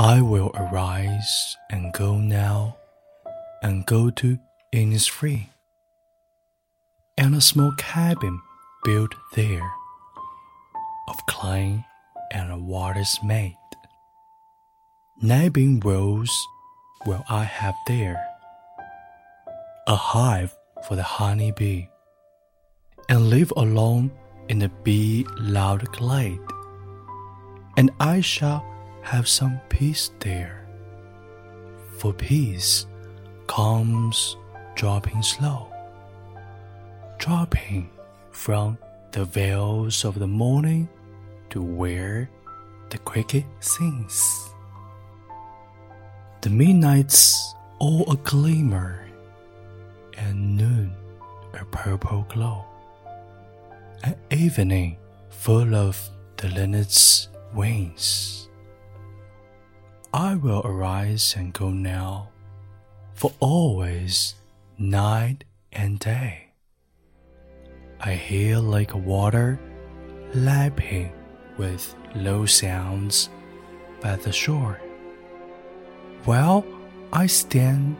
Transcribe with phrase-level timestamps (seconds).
[0.00, 2.76] I will arise and go now,
[3.64, 4.38] and go to
[4.72, 5.48] Innisfree,
[7.16, 8.40] and a small cabin
[8.84, 9.68] built there,
[11.08, 11.84] of clay
[12.30, 13.56] and water's made.
[15.20, 16.46] Nabbing rose
[17.04, 18.24] will I have there,
[19.88, 21.88] a hive for the honey bee,
[23.08, 24.12] and live alone
[24.48, 26.38] in the bee loud glade,
[27.76, 28.64] and I shall
[29.08, 30.68] have some peace there.
[31.96, 32.84] For peace
[33.46, 34.36] comes
[34.74, 35.72] dropping slow,
[37.16, 37.88] dropping
[38.32, 38.76] from
[39.12, 40.90] the veils of the morning
[41.48, 42.28] to where
[42.90, 44.50] the cricket sings.
[46.42, 49.08] The midnight's all a glimmer,
[50.18, 50.92] and noon
[51.54, 52.62] a purple glow,
[54.04, 54.98] an evening
[55.30, 55.96] full of
[56.36, 58.47] the linnet's wings.
[60.12, 62.30] I will arise and go now,
[63.12, 64.36] for always,
[64.78, 66.52] night and day.
[68.00, 69.60] I hear like water
[70.32, 71.12] lapping
[71.58, 73.28] with low sounds
[74.00, 74.80] by the shore.
[76.24, 76.64] While
[77.12, 77.96] I stand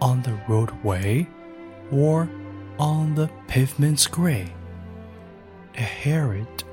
[0.00, 1.28] on the roadway
[1.92, 2.28] or
[2.80, 4.52] on the pavement's gray,
[5.78, 6.64] I hear it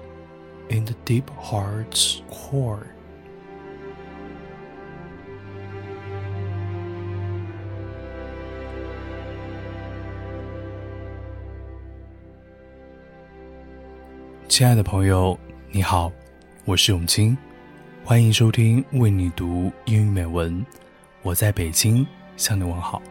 [0.70, 2.96] in the deep heart's core.
[14.52, 15.40] 亲爱的朋友，
[15.72, 16.12] 你好，
[16.66, 17.38] 我是永清，
[18.04, 20.64] 欢迎收听为你读英语美文。
[21.22, 23.02] 我在北京向你问好。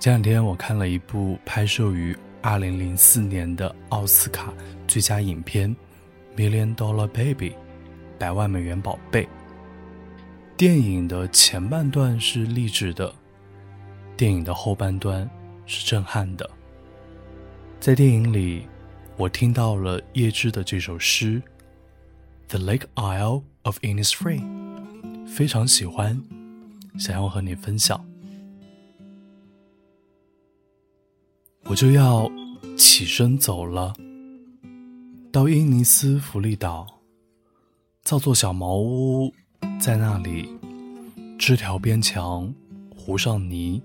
[0.00, 4.52] 前两天我看了一部拍摄于二零零四年的奥斯卡
[4.88, 5.74] 最佳影片
[6.36, 7.50] 《Million Dollar Baby》
[8.18, 9.28] 百万美元宝贝。
[10.56, 13.14] 电影的前半段是励志的，
[14.16, 15.30] 电影的后半段
[15.64, 16.50] 是震撼的。
[17.78, 18.66] 在电影里。
[19.16, 21.40] 我听到了叶芝的这首诗，
[22.48, 24.40] 《The Lake Isle of Innisfree》，
[25.26, 26.20] 非常喜欢，
[26.98, 28.04] 想要和你分享。
[31.66, 32.28] 我就要
[32.76, 33.94] 起身走了，
[35.30, 36.84] 到伊尼斯福利岛，
[38.02, 39.32] 造座小茅屋，
[39.80, 40.48] 在那里
[41.38, 42.52] 枝条边墙
[42.96, 43.80] 糊上泥。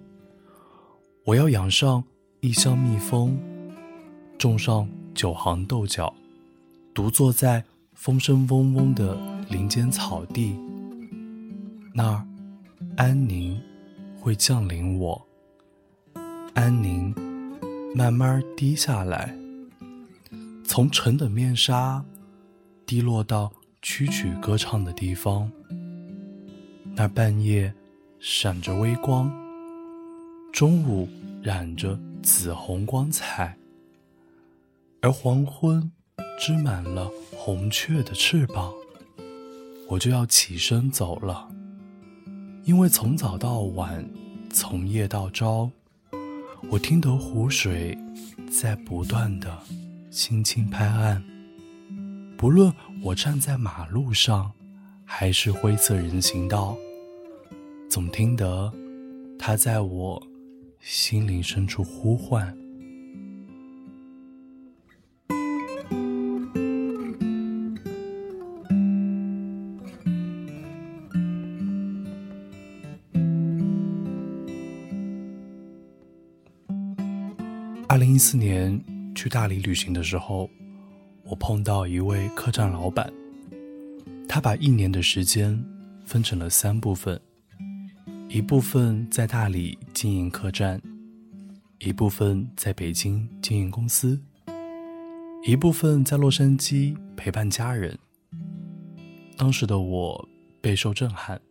[1.23, 2.03] 我要养上
[2.41, 3.39] 一箱蜜蜂，
[4.39, 4.89] 种上。
[5.19, 6.13] 九行豆角，
[6.93, 7.61] 独坐在
[7.93, 9.17] 风声嗡嗡的
[9.49, 10.57] 林间草地，
[11.93, 12.25] 那儿
[12.95, 13.61] 安宁
[14.17, 15.27] 会降临我，
[16.53, 17.13] 安宁
[17.93, 19.35] 慢慢滴下来，
[20.63, 22.01] 从沉的面纱
[22.85, 25.51] 滴落到曲曲歌唱的地方，
[26.95, 27.73] 那儿半夜
[28.21, 29.29] 闪着微光，
[30.53, 31.09] 中午
[31.43, 33.58] 染着紫红光彩。
[35.01, 35.89] 而黄昏
[36.37, 38.73] 织满了红雀的翅膀，
[39.87, 41.49] 我就要起身走了。
[42.65, 44.05] 因为从早到晚，
[44.51, 45.71] 从夜到朝，
[46.69, 47.97] 我听得湖水
[48.51, 49.57] 在不断的
[50.11, 51.23] 轻轻拍岸。
[52.37, 52.71] 不论
[53.01, 54.51] 我站在马路上，
[55.05, 56.77] 还是灰色人行道，
[57.89, 58.71] 总听得
[59.37, 60.21] 它在我
[60.81, 62.53] 心灵深处呼唤。
[77.91, 78.79] 二零一四年
[79.15, 80.47] 去大理旅行的时候，
[81.23, 83.11] 我碰到一位客栈老板，
[84.27, 85.59] 他把一年的时间
[86.05, 87.19] 分成了三部分：
[88.27, 90.79] 一部分在大理经营客栈，
[91.79, 94.21] 一部分在北京经营公司，
[95.43, 97.97] 一部分在洛杉矶陪伴家人。
[99.35, 100.29] 当时的我
[100.61, 101.41] 备受震撼，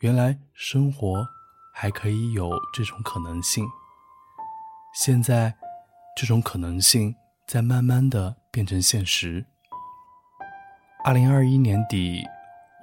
[0.00, 1.24] 原来生活
[1.72, 3.64] 还可以有这种可能性。
[4.92, 5.54] 现在，
[6.14, 7.16] 这种可能性
[7.46, 9.46] 在慢慢的变成现实。
[11.02, 12.22] 二零二一年底，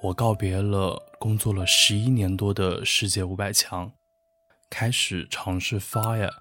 [0.01, 3.91] 我告别了工作了十一年多的世界五百强，
[4.71, 6.31] 开始尝试 FIRE，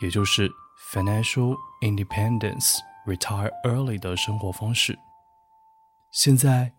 [0.00, 0.48] 也就是
[0.92, 4.96] Financial Independence Retire Early 的生活方式。
[6.12, 6.72] 现在，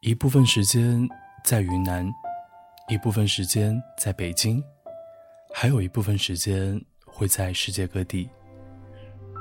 [0.00, 1.06] 一部分时间
[1.44, 2.10] 在云南，
[2.88, 4.64] 一部分时间在北京，
[5.52, 6.82] 还有一部分时间。
[7.14, 8.28] 会在世界各地。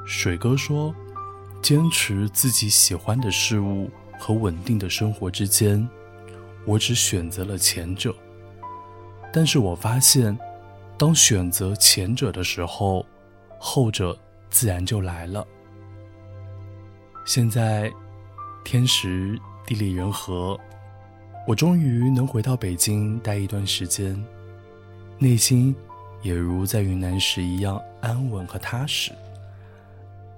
[0.06, 0.94] 水哥说
[1.62, 3.90] ：“坚持自己喜欢的事物
[4.20, 5.88] 和稳定的生活之间，
[6.66, 8.16] 我只选择了前者。
[9.34, 10.38] 但是我发现，
[10.98, 13.04] 当选择前者的时候，
[13.58, 14.18] 后者
[14.52, 15.46] 自然就来了。
[17.26, 17.92] 现在，
[18.64, 20.60] 天时地利人和，
[21.48, 24.22] 我终于能回到北京待一段时间，
[25.18, 25.76] 内心
[26.24, 29.12] 也如在云南时一样安稳和踏实，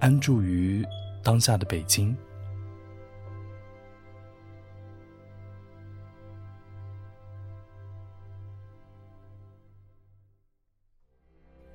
[0.00, 0.84] 安住于
[1.22, 2.14] 当下的北京。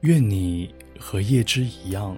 [0.01, 2.15] 愿你和叶芝一样。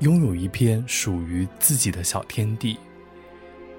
[0.00, 2.78] 拥有一片属于自己的小天地。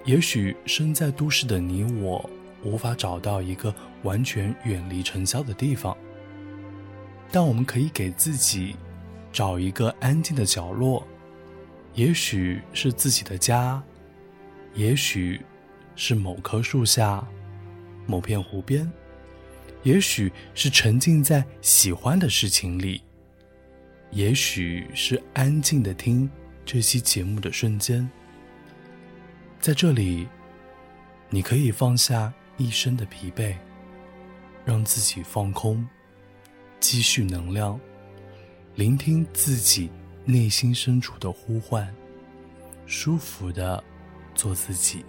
[0.04, 2.30] 也许身在都市的你我，
[2.62, 3.74] 无法找到一个
[4.04, 5.96] 完全远离尘嚣的地方，
[7.32, 8.76] 但我们可以给自己
[9.32, 11.06] 找一个安静的角落，
[11.94, 13.82] 也许是自己的家，
[14.74, 15.40] 也许
[15.96, 17.26] 是某棵树下、
[18.08, 18.92] 某片湖边，
[19.84, 23.02] 也许是沉浸在喜欢的事情里。
[24.12, 26.28] 也许是安静的听
[26.66, 28.10] 这期节目的瞬间，
[29.60, 30.28] 在这里，
[31.30, 33.54] 你可以放下一身的疲惫，
[34.66, 35.88] 让自己放空，
[36.80, 37.80] 积蓄能量，
[38.76, 39.90] 聆听自己
[40.26, 41.94] 内心深处的呼唤，
[42.86, 43.84] 舒服的
[44.34, 45.04] 做自己。